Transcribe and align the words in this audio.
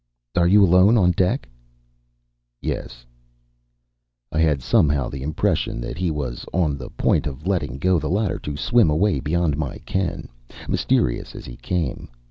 "Are 0.35 0.47
you 0.47 0.65
alone 0.65 0.97
on 0.97 1.11
deck?" 1.11 1.47
"Yes." 2.59 3.05
I 4.31 4.39
had 4.39 4.63
somehow 4.63 5.09
the 5.09 5.21
impression 5.21 5.79
that 5.81 5.99
he 5.99 6.09
was 6.09 6.43
on 6.51 6.75
the 6.75 6.89
point 6.89 7.27
of 7.27 7.45
letting 7.45 7.77
go 7.77 7.99
the 7.99 8.09
ladder 8.09 8.39
to 8.39 8.57
swim 8.57 8.89
away 8.89 9.19
beyond 9.19 9.57
my 9.57 9.77
ken 9.85 10.27
mysterious 10.67 11.35
as 11.35 11.45
he 11.45 11.55
came. 11.55 12.09